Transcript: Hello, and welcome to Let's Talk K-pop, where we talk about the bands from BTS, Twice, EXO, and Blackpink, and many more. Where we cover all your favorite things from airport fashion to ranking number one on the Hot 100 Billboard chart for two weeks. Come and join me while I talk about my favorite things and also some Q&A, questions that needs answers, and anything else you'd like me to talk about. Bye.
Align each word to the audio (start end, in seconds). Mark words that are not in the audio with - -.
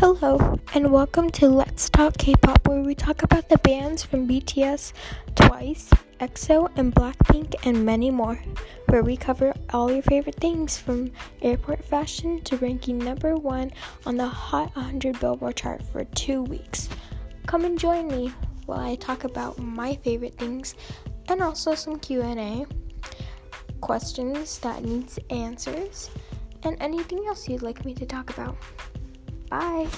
Hello, 0.00 0.56
and 0.74 0.92
welcome 0.92 1.28
to 1.30 1.48
Let's 1.48 1.90
Talk 1.90 2.16
K-pop, 2.18 2.68
where 2.68 2.82
we 2.82 2.94
talk 2.94 3.24
about 3.24 3.48
the 3.48 3.58
bands 3.58 4.04
from 4.04 4.28
BTS, 4.28 4.92
Twice, 5.34 5.90
EXO, 6.20 6.70
and 6.76 6.94
Blackpink, 6.94 7.56
and 7.66 7.84
many 7.84 8.12
more. 8.12 8.40
Where 8.90 9.02
we 9.02 9.16
cover 9.16 9.52
all 9.70 9.90
your 9.90 10.02
favorite 10.02 10.36
things 10.36 10.78
from 10.78 11.10
airport 11.42 11.84
fashion 11.84 12.40
to 12.42 12.56
ranking 12.58 12.98
number 12.98 13.34
one 13.34 13.72
on 14.06 14.16
the 14.16 14.28
Hot 14.28 14.72
100 14.76 15.18
Billboard 15.18 15.56
chart 15.56 15.82
for 15.82 16.04
two 16.04 16.44
weeks. 16.44 16.88
Come 17.48 17.64
and 17.64 17.76
join 17.76 18.06
me 18.06 18.32
while 18.66 18.78
I 18.78 18.94
talk 18.94 19.24
about 19.24 19.58
my 19.58 19.96
favorite 20.04 20.38
things 20.38 20.76
and 21.28 21.42
also 21.42 21.74
some 21.74 21.98
Q&A, 21.98 22.66
questions 23.80 24.60
that 24.60 24.84
needs 24.84 25.18
answers, 25.30 26.08
and 26.62 26.76
anything 26.80 27.26
else 27.26 27.48
you'd 27.48 27.62
like 27.62 27.84
me 27.84 27.94
to 27.94 28.06
talk 28.06 28.30
about. 28.30 28.56
Bye. 29.50 29.88